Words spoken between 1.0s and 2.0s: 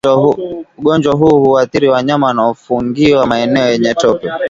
huu huathiri